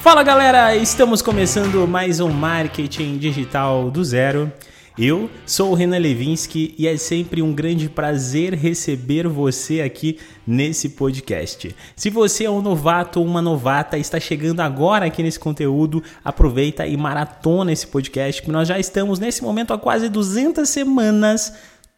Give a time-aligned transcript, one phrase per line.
[0.00, 4.50] Fala galera, estamos começando mais um Marketing Digital do Zero.
[4.98, 10.88] Eu sou o Renan Levinsky e é sempre um grande prazer receber você aqui nesse
[10.88, 11.76] podcast.
[11.94, 16.86] Se você é um novato ou uma novata está chegando agora aqui nesse conteúdo, aproveita
[16.86, 21.52] e maratona esse podcast, que nós já estamos nesse momento há quase 200 semanas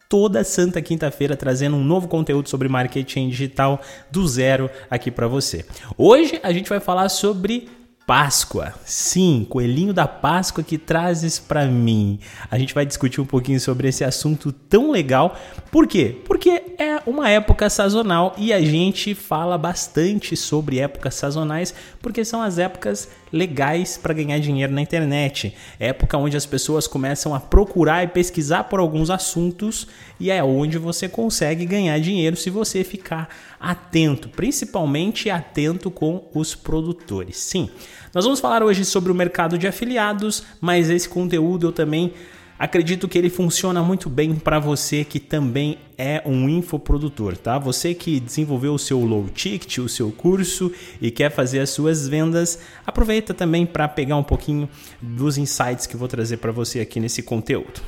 [0.09, 3.81] toda santa quinta-feira trazendo um novo conteúdo sobre marketing digital
[4.11, 5.65] do zero aqui para você.
[5.97, 7.69] Hoje a gente vai falar sobre
[8.05, 8.73] Páscoa.
[8.85, 12.19] Sim, coelhinho da Páscoa que trazes para mim.
[12.51, 15.37] A gente vai discutir um pouquinho sobre esse assunto tão legal.
[15.71, 16.21] Por quê?
[16.25, 22.41] Porque é uma época sazonal e a gente fala bastante sobre épocas sazonais porque são
[22.41, 25.55] as épocas legais para ganhar dinheiro na internet.
[25.79, 29.87] Época onde as pessoas começam a procurar e pesquisar por alguns assuntos
[30.19, 33.27] e é onde você consegue ganhar dinheiro se você ficar
[33.59, 37.37] atento, principalmente atento com os produtores.
[37.37, 37.69] Sim,
[38.13, 42.13] nós vamos falar hoje sobre o mercado de afiliados, mas esse conteúdo eu também
[42.57, 47.57] acredito que ele funciona muito bem para você que também é um infoprodutor, tá?
[47.57, 52.07] Você que desenvolveu o seu low ticket, o seu curso e quer fazer as suas
[52.07, 54.69] vendas, aproveita também para pegar um pouquinho
[55.01, 57.81] dos insights que vou trazer para você aqui nesse conteúdo.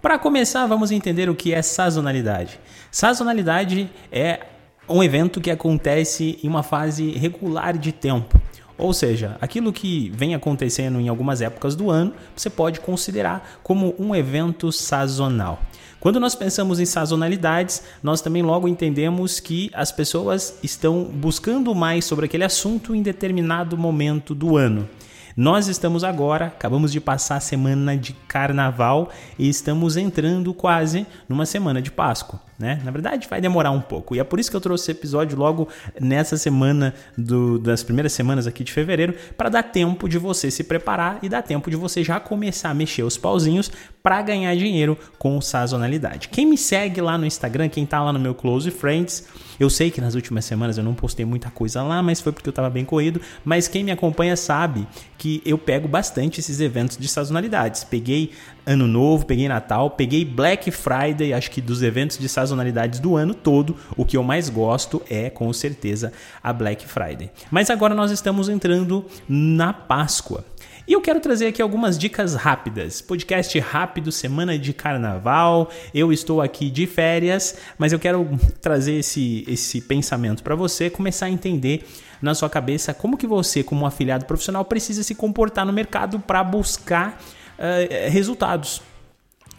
[0.00, 2.60] Para começar, vamos entender o que é sazonalidade.
[2.90, 4.40] Sazonalidade é
[4.88, 8.40] um evento que acontece em uma fase regular de tempo.
[8.78, 13.94] Ou seja, aquilo que vem acontecendo em algumas épocas do ano, você pode considerar como
[13.98, 15.62] um evento sazonal.
[15.98, 22.04] Quando nós pensamos em sazonalidades, nós também logo entendemos que as pessoas estão buscando mais
[22.04, 24.88] sobre aquele assunto em determinado momento do ano.
[25.34, 31.46] Nós estamos agora, acabamos de passar a semana de carnaval e estamos entrando quase numa
[31.46, 32.80] semana de Páscoa né?
[32.84, 34.14] Na verdade, vai demorar um pouco.
[34.14, 35.68] E é por isso que eu trouxe esse episódio logo
[36.00, 40.64] nessa semana do, das primeiras semanas aqui de fevereiro, para dar tempo de você se
[40.64, 43.70] preparar e dar tempo de você já começar a mexer os pauzinhos
[44.02, 46.28] para ganhar dinheiro com sazonalidade.
[46.28, 49.26] Quem me segue lá no Instagram, quem tá lá no meu Close Friends,
[49.58, 52.48] eu sei que nas últimas semanas eu não postei muita coisa lá, mas foi porque
[52.48, 53.20] eu estava bem corrido.
[53.44, 54.86] Mas quem me acompanha sabe
[55.18, 57.82] que eu pego bastante esses eventos de sazonalidades.
[57.84, 58.32] Peguei
[58.68, 63.32] Ano Novo, peguei Natal, peguei Black Friday, acho que dos eventos de sazonalidades do ano
[63.32, 66.12] todo, o que eu mais gosto é, com certeza,
[66.42, 67.30] a Black Friday.
[67.48, 70.44] Mas agora nós estamos entrando na Páscoa.
[70.88, 73.00] E eu quero trazer aqui algumas dicas rápidas.
[73.00, 75.70] Podcast rápido, semana de carnaval.
[75.94, 78.28] Eu estou aqui de férias, mas eu quero
[78.60, 81.86] trazer esse, esse pensamento para você começar a entender
[82.20, 86.42] na sua cabeça como que você, como afiliado profissional, precisa se comportar no mercado para
[86.42, 87.20] buscar
[87.58, 88.82] uh, resultados.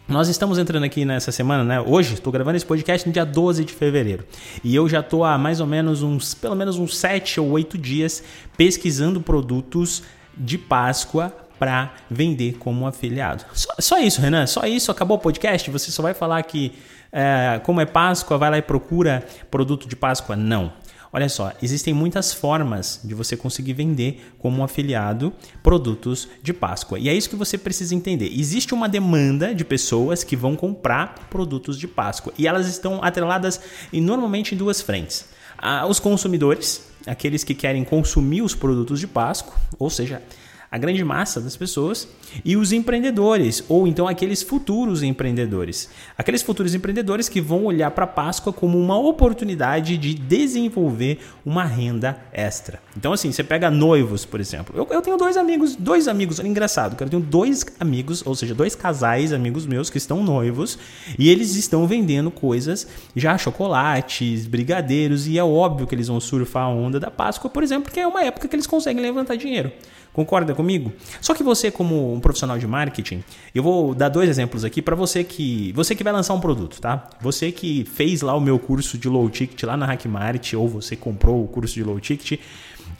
[0.07, 1.81] Nós estamos entrando aqui nessa semana, né?
[1.81, 4.25] Hoje, estou gravando esse podcast no dia 12 de fevereiro.
[4.63, 7.77] E eu já estou há mais ou menos uns, pelo menos uns 7 ou 8
[7.77, 8.23] dias
[8.55, 10.03] pesquisando produtos
[10.37, 13.43] de Páscoa para vender como afiliado.
[13.53, 14.47] Só, só, isso, Renan.
[14.47, 14.91] Só isso.
[14.91, 15.69] Acabou o podcast?
[15.69, 16.71] Você só vai falar que,
[17.11, 20.37] é, como é Páscoa, vai lá e procura produto de Páscoa?
[20.37, 20.71] Não.
[21.17, 25.33] Olha só, existem muitas formas de você conseguir vender como um afiliado
[25.63, 26.99] produtos de Páscoa.
[26.99, 28.31] E é isso que você precisa entender.
[28.31, 33.59] Existe uma demanda de pessoas que vão comprar produtos de Páscoa e elas estão atreladas
[33.91, 35.25] em, normalmente em duas frentes.
[35.57, 40.21] Ah, os consumidores, aqueles que querem consumir os produtos de Páscoa, ou seja,
[40.69, 42.07] a grande massa das pessoas,
[42.43, 45.89] e os empreendedores, ou então aqueles futuros empreendedores.
[46.17, 51.63] Aqueles futuros empreendedores que vão olhar para a Páscoa como uma oportunidade de desenvolver uma
[51.63, 52.81] renda extra.
[52.95, 54.75] Então, assim, você pega noivos, por exemplo.
[54.77, 58.75] Eu, eu tenho dois amigos, dois amigos, engraçado, eu tenho dois amigos, ou seja, dois
[58.75, 60.77] casais, amigos meus, que estão noivos,
[61.17, 66.63] e eles estão vendendo coisas, já chocolates, brigadeiros, e é óbvio que eles vão surfar
[66.63, 69.71] a onda da Páscoa, por exemplo, porque é uma época que eles conseguem levantar dinheiro.
[70.17, 70.91] Concorda comigo?
[71.21, 73.23] Só que você, como um profissional de marketing,
[73.53, 76.81] eu vou dar dois exemplos aqui para você que você que vai lançar um produto,
[76.81, 77.07] tá?
[77.21, 80.95] Você que fez lá o meu curso de low ticket lá na Hackmart ou você
[80.95, 82.39] comprou o curso de low ticket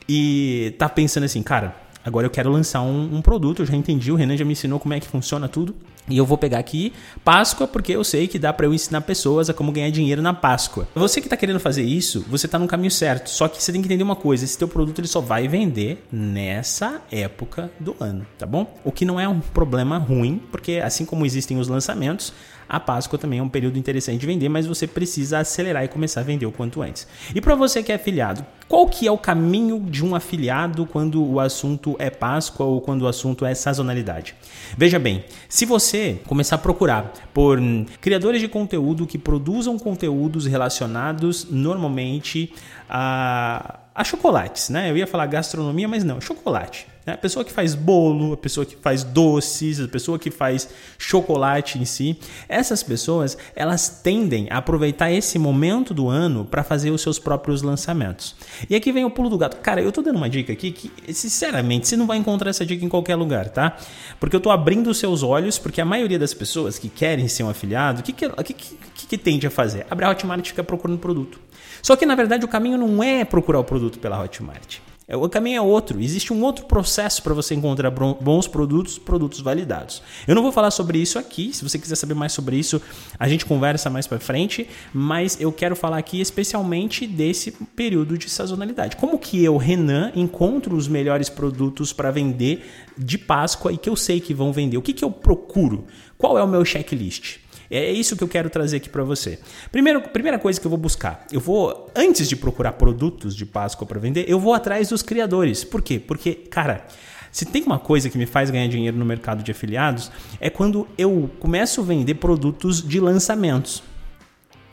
[0.08, 1.76] e tá pensando assim, cara,
[2.06, 4.80] agora eu quero lançar um, um produto, eu já entendi, o Renan já me ensinou
[4.80, 5.76] como é que funciona tudo.
[6.10, 6.94] E eu vou pegar aqui
[7.24, 10.34] Páscoa, porque eu sei que dá para eu ensinar pessoas a como ganhar dinheiro na
[10.34, 10.88] Páscoa.
[10.96, 13.30] Você que está querendo fazer isso, você está no caminho certo.
[13.30, 16.06] Só que você tem que entender uma coisa: esse teu produto ele só vai vender
[16.12, 18.80] nessa época do ano, tá bom?
[18.84, 22.34] O que não é um problema ruim, porque assim como existem os lançamentos,
[22.68, 26.22] a Páscoa também é um período interessante de vender, mas você precisa acelerar e começar
[26.22, 27.08] a vender o quanto antes.
[27.34, 31.24] E para você que é afiliado, qual que é o caminho de um afiliado quando
[31.24, 34.36] o assunto é Páscoa ou quando o assunto é sazonalidade?
[34.78, 37.60] Veja bem, se você começar a procurar por
[38.02, 42.54] criadores de conteúdo que produzam conteúdos relacionados normalmente
[42.90, 44.92] a a chocolates, né?
[44.92, 46.86] Eu ia falar gastronomia, mas não, chocolate.
[47.08, 47.14] Né?
[47.14, 51.80] A pessoa que faz bolo, a pessoa que faz doces, a pessoa que faz chocolate
[51.80, 52.20] em si,
[52.50, 57.62] essas pessoas elas tendem a aproveitar esse momento do ano para fazer os seus próprios
[57.62, 58.36] lançamentos.
[58.70, 59.58] E aqui vem o pulo do gato.
[59.62, 62.84] Cara, eu tô dando uma dica aqui que, sinceramente, você não vai encontrar essa dica
[62.84, 63.78] em qualquer lugar, tá?
[64.20, 67.44] Porque eu tô abrindo os seus olhos, porque a maioria das pessoas que querem ser
[67.44, 69.86] um afiliado, o que, que, que, que, que tende a fazer?
[69.90, 71.40] Abre a Hotmart e fica procurando produto.
[71.82, 74.80] Só que na verdade o caminho não é procurar o produto pela Hotmart.
[75.10, 76.02] É, o caminho é outro.
[76.02, 80.02] Existe um outro processo para você encontrar bons produtos, produtos validados.
[80.28, 81.54] Eu não vou falar sobre isso aqui.
[81.54, 82.82] Se você quiser saber mais sobre isso,
[83.18, 84.68] a gente conversa mais para frente.
[84.94, 88.98] Mas eu quero falar aqui especialmente desse período de sazonalidade.
[88.98, 93.96] Como que eu, Renan, encontro os melhores produtos para vender de Páscoa e que eu
[93.96, 94.78] sei que vão vender?
[94.78, 95.86] O que, que eu procuro?
[96.18, 97.38] Qual é o meu checklist?
[97.70, 99.40] É isso que eu quero trazer aqui para você.
[99.72, 103.88] Primeiro, primeira coisa que eu vou buscar, eu vou antes de procurar produtos de Páscoa
[103.88, 105.64] para vender, eu vou atrás dos criadores.
[105.64, 106.00] Por quê?
[106.00, 106.86] Porque, cara,
[107.32, 110.88] se tem uma coisa que me faz ganhar dinheiro no mercado de afiliados, é quando
[110.98, 113.84] eu começo a vender produtos de lançamentos.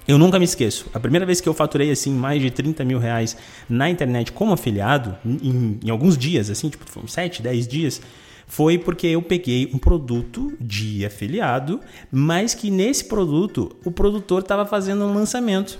[0.07, 0.87] Eu nunca me esqueço.
[0.93, 3.37] A primeira vez que eu faturei assim mais de 30 mil reais
[3.69, 8.03] na internet como afiliado, em, em alguns dias, assim, tipo, foram 7, 10 dias,
[8.47, 11.81] foi porque eu peguei um produto de afiliado,
[12.11, 15.79] mas que nesse produto o produtor estava fazendo um lançamento.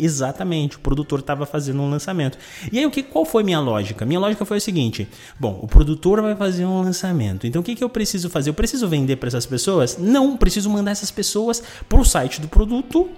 [0.00, 2.38] Exatamente, o produtor estava fazendo um lançamento.
[2.70, 4.06] E aí, o que, qual foi minha lógica?
[4.06, 5.08] Minha lógica foi o seguinte:
[5.40, 7.46] bom, o produtor vai fazer um lançamento.
[7.46, 8.50] Então, o que, que eu preciso fazer?
[8.50, 9.98] Eu preciso vender para essas pessoas?
[9.98, 13.08] Não, preciso mandar essas pessoas para o site do produto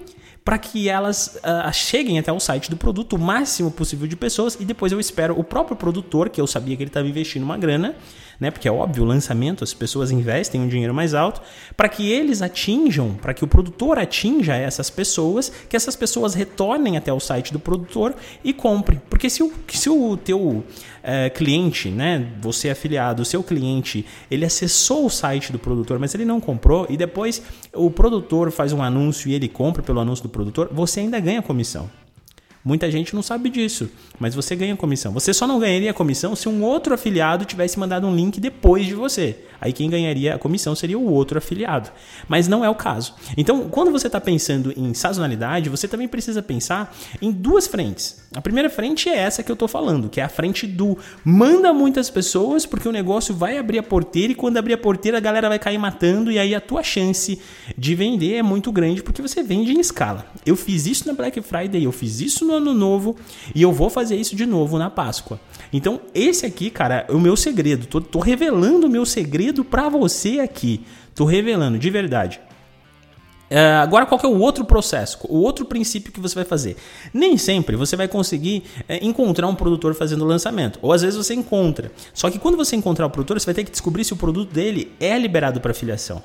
[0.45, 4.57] para que elas uh, cheguem até o site do produto o máximo possível de pessoas
[4.59, 7.59] e depois eu espero o próprio produtor, que eu sabia que ele estava investindo uma
[7.59, 7.95] grana,
[8.41, 8.51] né?
[8.51, 11.43] Porque é óbvio, o lançamento, as pessoas investem um dinheiro mais alto,
[11.77, 16.97] para que eles atinjam, para que o produtor atinja essas pessoas, que essas pessoas retornem
[16.97, 19.01] até o site do produtor e comprem.
[19.11, 20.65] Porque se o, se o teu
[21.03, 25.99] é, cliente, né, você é afiliado, o seu cliente, ele acessou o site do produtor,
[25.99, 27.43] mas ele não comprou, e depois
[27.75, 31.43] o produtor faz um anúncio e ele compra pelo anúncio do produtor, você ainda ganha
[31.43, 31.91] comissão.
[32.65, 35.13] Muita gente não sabe disso, mas você ganha comissão.
[35.13, 38.95] Você só não ganharia comissão se um outro afiliado tivesse mandado um link depois de
[38.95, 39.39] você.
[39.61, 41.91] Aí quem ganharia a comissão seria o outro afiliado.
[42.29, 43.15] Mas não é o caso.
[43.37, 48.21] Então, quando você está pensando em sazonalidade, você também precisa pensar em duas frentes.
[48.35, 51.73] A primeira frente é essa que eu estou falando, que é a frente do manda
[51.73, 55.21] muitas pessoas, porque o negócio vai abrir a porteira e quando abrir a porteira a
[55.21, 57.41] galera vai cair matando e aí a tua chance
[57.77, 60.27] de vender é muito grande porque você vende em escala.
[60.47, 63.17] Eu fiz isso na Black Friday, eu fiz isso no Ano Novo
[63.55, 65.41] e eu vou fazer isso de novo na Páscoa.
[65.73, 67.87] Então, esse aqui, cara, é o meu segredo.
[67.87, 70.85] Tô, tô revelando o meu segredo para você aqui.
[71.15, 72.41] Tô revelando, de verdade.
[73.51, 75.19] Uh, agora, qual é o outro processo?
[75.29, 76.77] O outro princípio que você vai fazer?
[77.13, 80.79] Nem sempre você vai conseguir é, encontrar um produtor fazendo lançamento.
[80.81, 81.91] Ou às vezes você encontra.
[82.15, 84.53] Só que quando você encontrar o produtor, você vai ter que descobrir se o produto
[84.53, 86.23] dele é liberado para filiação.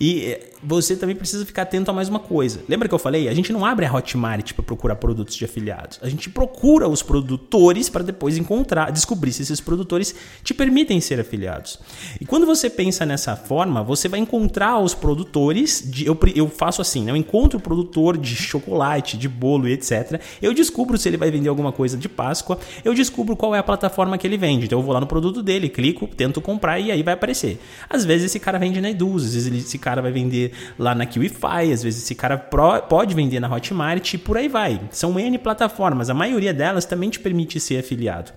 [0.00, 2.60] E eh, você também precisa ficar atento a mais uma coisa.
[2.68, 3.28] Lembra que eu falei?
[3.28, 5.98] A gente não abre a Hotmart para procurar produtos de afiliados.
[6.02, 11.20] A gente procura os produtores para depois encontrar, descobrir se esses produtores te permitem ser
[11.20, 11.78] afiliados.
[12.20, 15.82] E quando você pensa nessa forma, você vai encontrar os produtores.
[15.84, 17.12] De, eu, eu faço assim, né?
[17.12, 20.20] eu encontro o produtor de chocolate, de bolo e etc.
[20.42, 22.58] Eu descubro se ele vai vender alguma coisa de Páscoa.
[22.84, 24.66] Eu descubro qual é a plataforma que ele vende.
[24.66, 27.60] Então eu vou lá no produto dele, clico, tento comprar e aí vai aparecer.
[27.88, 31.06] Às vezes esse cara vende na Eduz, às vezes esse cara vai vender lá na
[31.06, 34.80] Kiwify, às vezes esse cara pro, pode vender na Hotmart e por aí vai.
[34.90, 38.32] São N plataformas, a maioria delas também te permite ser afiliado.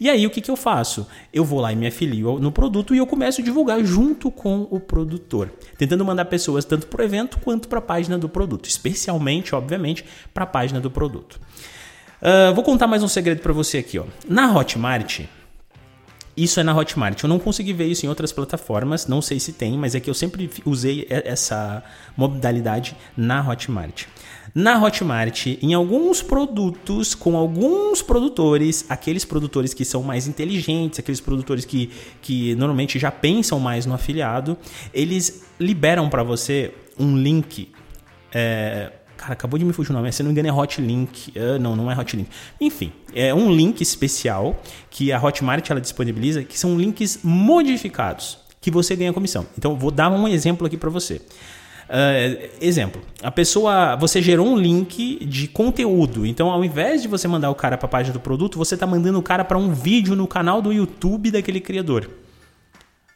[0.00, 1.06] E aí o que, que eu faço?
[1.32, 4.66] Eu vou lá e me afilio no produto e eu começo a divulgar junto com
[4.70, 8.68] o produtor, tentando mandar pessoas tanto para o evento quanto para a página do produto,
[8.68, 11.40] especialmente, obviamente, para a página do produto.
[12.20, 13.98] Uh, vou contar mais um segredo para você aqui.
[13.98, 14.04] Ó.
[14.26, 15.20] Na Hotmart,
[16.36, 17.22] isso é na Hotmart.
[17.22, 20.10] Eu não consegui ver isso em outras plataformas, não sei se tem, mas é que
[20.10, 21.82] eu sempre usei essa
[22.16, 24.06] modalidade na Hotmart.
[24.54, 31.20] Na Hotmart, em alguns produtos, com alguns produtores, aqueles produtores que são mais inteligentes, aqueles
[31.20, 31.90] produtores que,
[32.22, 34.56] que normalmente já pensam mais no afiliado,
[34.92, 37.72] eles liberam para você um link.
[38.32, 38.92] É,
[39.24, 40.12] Cara, acabou de me fugir o nome.
[40.12, 41.32] Se não me engano, é Hotlink.
[41.34, 42.28] Uh, não, não é Hotlink.
[42.60, 48.70] Enfim, é um link especial que a Hotmart ela disponibiliza, que são links modificados, que
[48.70, 49.46] você ganha comissão.
[49.56, 51.22] Então, vou dar um exemplo aqui para você.
[51.88, 56.26] Uh, exemplo, a pessoa, você gerou um link de conteúdo.
[56.26, 58.86] Então, ao invés de você mandar o cara para a página do produto, você está
[58.86, 62.10] mandando o cara para um vídeo no canal do YouTube daquele criador.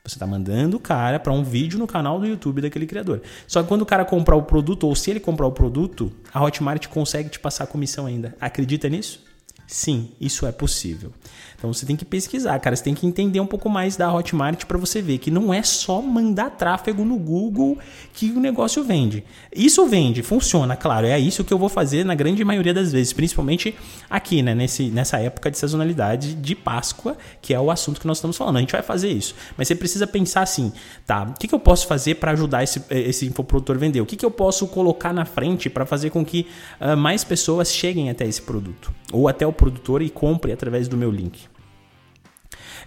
[0.08, 3.20] Você está mandando o cara para um vídeo no canal do YouTube daquele criador.
[3.46, 6.42] Só que quando o cara comprar o produto, ou se ele comprar o produto, a
[6.42, 8.34] Hotmart consegue te passar a comissão ainda.
[8.40, 9.22] Acredita nisso?
[9.70, 11.12] Sim, isso é possível.
[11.58, 12.74] Então você tem que pesquisar, cara.
[12.74, 15.62] Você tem que entender um pouco mais da Hotmart para você ver que não é
[15.62, 17.76] só mandar tráfego no Google
[18.14, 19.22] que o negócio vende.
[19.54, 21.06] Isso vende, funciona, claro.
[21.06, 23.74] É isso que eu vou fazer na grande maioria das vezes, principalmente
[24.08, 24.54] aqui, né?
[24.54, 28.56] Nesse, nessa época de sazonalidade de Páscoa, que é o assunto que nós estamos falando.
[28.56, 29.34] A gente vai fazer isso.
[29.54, 30.72] Mas você precisa pensar assim,
[31.06, 31.24] tá?
[31.24, 34.00] O que, que eu posso fazer para ajudar esse, esse infoprodutor a vender?
[34.00, 36.46] O que, que eu posso colocar na frente para fazer com que
[36.80, 38.94] uh, mais pessoas cheguem até esse produto?
[39.12, 41.46] Ou até o produtor e compre através do meu link.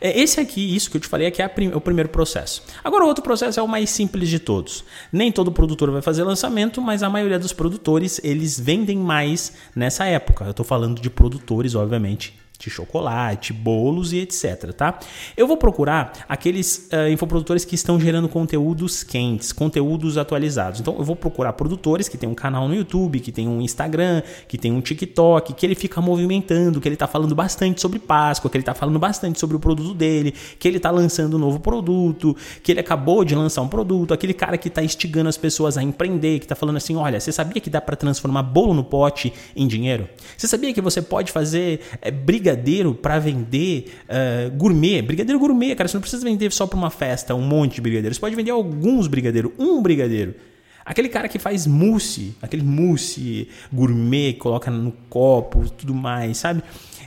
[0.01, 2.63] É, esse aqui, isso que eu te falei, aqui é o primeiro processo.
[2.83, 4.83] Agora, o outro processo é o mais simples de todos.
[5.13, 10.05] Nem todo produtor vai fazer lançamento, mas a maioria dos produtores, eles vendem mais nessa
[10.05, 10.45] época.
[10.45, 14.99] Eu estou falando de produtores, obviamente, de chocolate, bolos e etc, tá?
[15.35, 20.79] Eu vou procurar aqueles uh, infoprodutores que estão gerando conteúdos quentes, conteúdos atualizados.
[20.79, 24.21] Então eu vou procurar produtores que tem um canal no YouTube, que tem um Instagram,
[24.47, 28.49] que tem um TikTok, que ele fica movimentando, que ele tá falando bastante sobre Páscoa,
[28.49, 31.59] que ele tá falando bastante sobre o produto dele, que ele tá lançando um novo
[31.59, 35.77] produto, que ele acabou de lançar um produto, aquele cara que tá instigando as pessoas
[35.77, 38.83] a empreender, que tá falando assim, olha, você sabia que dá para transformar bolo no
[38.83, 40.07] pote em dinheiro?
[40.37, 45.75] Você sabia que você pode fazer é, briga brigadeiro para vender uh, gourmet, brigadeiro gourmet,
[45.75, 48.36] cara, você não precisa vender só para uma festa um monte de brigadeiro, você pode
[48.36, 50.36] vender alguns brigadeiros, um brigadeiro.
[50.84, 56.63] Aquele cara que faz mousse, aquele mousse gourmet, coloca no copo, tudo mais, sabe?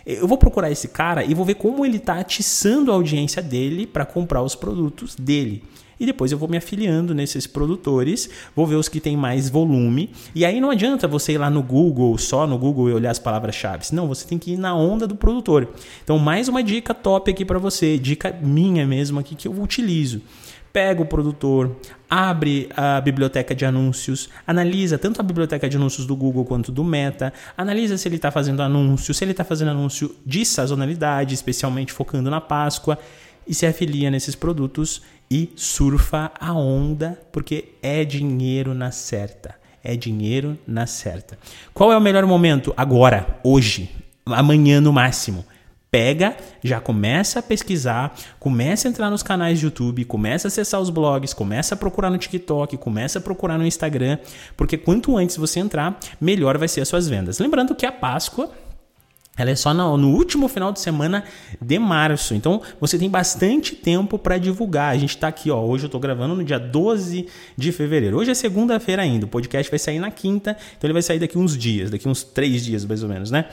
[0.06, 3.86] Eu vou procurar esse cara e vou ver como ele está atiçando a audiência dele
[3.86, 5.64] para comprar os produtos dele
[5.98, 10.10] e depois eu vou me afiliando nesses produtores, vou ver os que têm mais volume.
[10.34, 13.18] E aí não adianta você ir lá no Google, só no Google e olhar as
[13.18, 13.84] palavras-chave.
[13.92, 15.68] Não, você tem que ir na onda do produtor.
[16.02, 20.22] Então, mais uma dica top aqui para você, dica minha mesmo aqui que eu utilizo
[20.74, 21.76] pega o produtor,
[22.10, 26.82] abre a biblioteca de anúncios, analisa tanto a biblioteca de anúncios do Google quanto do
[26.82, 31.92] Meta, analisa se ele está fazendo anúncio, se ele está fazendo anúncio de sazonalidade, especialmente
[31.92, 32.98] focando na Páscoa,
[33.46, 39.54] e se afilia nesses produtos e surfa a onda, porque é dinheiro na certa.
[39.82, 41.38] É dinheiro na certa.
[41.72, 42.72] Qual é o melhor momento?
[42.76, 43.90] Agora, hoje,
[44.26, 45.44] amanhã no máximo.
[45.90, 50.80] Pega, já começa a pesquisar, começa a entrar nos canais de YouTube, começa a acessar
[50.80, 54.18] os blogs, começa a procurar no TikTok, começa a procurar no Instagram,
[54.56, 57.38] porque quanto antes você entrar, melhor vai ser as suas vendas.
[57.38, 58.50] Lembrando que a Páscoa
[59.36, 61.24] ela é só no, no, último final de semana
[61.60, 62.34] de março.
[62.34, 64.92] Então você tem bastante tempo para divulgar.
[64.92, 65.60] A gente está aqui, ó.
[65.60, 67.26] Hoje eu estou gravando no dia 12
[67.56, 68.16] de fevereiro.
[68.16, 69.26] Hoje é segunda-feira ainda.
[69.26, 70.56] O podcast vai sair na quinta.
[70.76, 73.46] Então ele vai sair daqui uns dias, daqui uns três dias mais ou menos, né?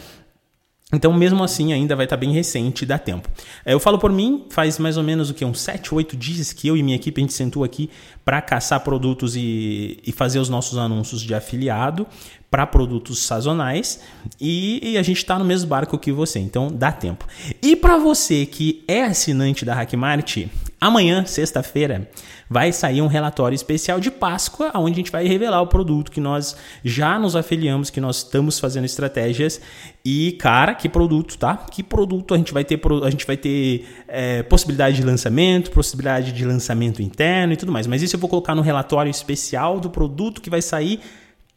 [0.93, 3.29] Então, mesmo assim, ainda vai estar tá bem recente, dá tempo.
[3.63, 5.45] É, eu falo por mim, faz mais ou menos o que?
[5.45, 7.89] Uns 7, 8 dias que eu e minha equipe a gente sentou aqui
[8.25, 12.05] para caçar produtos e, e fazer os nossos anúncios de afiliado
[12.51, 14.01] para produtos sazonais
[14.39, 17.25] e, e a gente está no mesmo barco que você, então dá tempo.
[17.61, 20.47] E para você que é assinante da Hackmart,
[20.79, 22.09] amanhã, sexta-feira,
[22.49, 26.19] vai sair um relatório especial de Páscoa, onde a gente vai revelar o produto que
[26.19, 29.61] nós já nos afiliamos, que nós estamos fazendo estratégias.
[30.03, 31.55] E, cara, que produto, tá?
[31.55, 36.33] Que produto a gente vai ter, a gente vai ter é, possibilidade de lançamento, possibilidade
[36.33, 37.87] de lançamento interno e tudo mais.
[37.87, 40.99] Mas isso eu vou colocar no relatório especial do produto que vai sair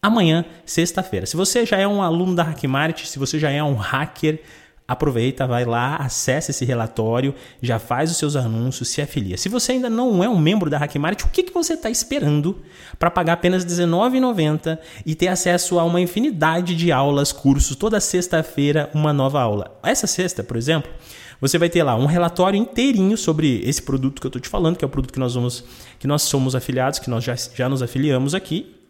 [0.06, 1.24] amanhã, sexta-feira.
[1.24, 4.42] Se você já é um aluno da Hackmart, se você já é um hacker,
[4.86, 9.38] aproveita, vai lá, acessa esse relatório, já faz os seus anúncios, se afilia.
[9.38, 12.60] Se você ainda não é um membro da Hackmart, o que, que você está esperando
[12.98, 18.90] para pagar apenas R$19,90 e ter acesso a uma infinidade de aulas, cursos, toda sexta-feira
[18.92, 19.74] uma nova aula?
[19.82, 20.90] Essa sexta, por exemplo,
[21.40, 24.76] você vai ter lá um relatório inteirinho sobre esse produto que eu estou te falando,
[24.76, 25.64] que é o produto que nós vamos,
[25.98, 28.83] que nós somos afiliados, que nós já, já nos afiliamos aqui,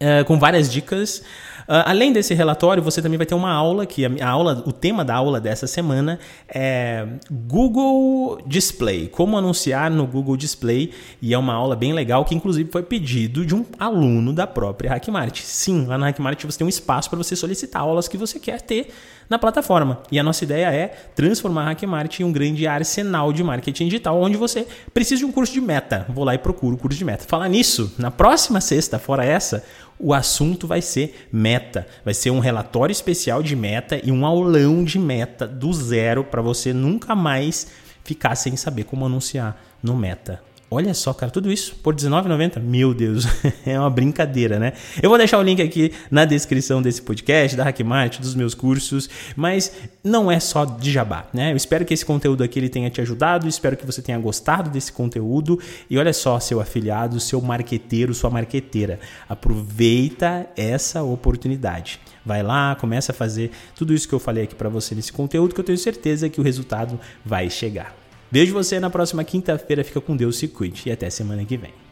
[0.00, 1.22] é, com várias dicas.
[1.68, 4.72] Uh, além desse relatório, você também vai ter uma aula que a, a, aula, o
[4.72, 11.38] tema da aula dessa semana é Google Display, como anunciar no Google Display, e é
[11.38, 15.42] uma aula bem legal que inclusive foi pedido de um aluno da própria Hackmart.
[15.42, 18.62] Sim, lá na Hackmart você tem um espaço para você solicitar aulas que você quer
[18.62, 18.90] ter
[19.28, 20.02] na plataforma.
[20.10, 24.20] E a nossa ideia é transformar a Hackmart em um grande arsenal de marketing digital,
[24.20, 26.06] onde você precisa de um curso de meta.
[26.08, 27.24] Vou lá e procuro o curso de meta.
[27.26, 29.64] Falar nisso, na próxima sexta, fora essa,
[29.98, 31.86] o assunto vai ser meta.
[32.04, 36.40] Vai ser um relatório especial de meta e um aulão de meta do zero para
[36.40, 37.68] você nunca mais
[38.04, 40.47] ficar sem saber como anunciar no meta.
[40.70, 42.60] Olha só, cara, tudo isso por R$19,90?
[42.60, 43.26] Meu Deus,
[43.64, 44.74] é uma brincadeira, né?
[45.02, 49.08] Eu vou deixar o link aqui na descrição desse podcast, da Hackmart, dos meus cursos,
[49.34, 49.72] mas
[50.04, 51.52] não é só de jabá, né?
[51.52, 54.68] Eu espero que esse conteúdo aqui ele tenha te ajudado, espero que você tenha gostado
[54.68, 55.58] desse conteúdo
[55.88, 61.98] e olha só, seu afiliado, seu marqueteiro, sua marqueteira, aproveita essa oportunidade.
[62.26, 65.54] Vai lá, começa a fazer tudo isso que eu falei aqui para você nesse conteúdo
[65.54, 67.97] que eu tenho certeza que o resultado vai chegar.
[68.30, 69.82] Vejo você na próxima quinta-feira.
[69.82, 71.87] Fica com Deus, se cuide e até semana que vem.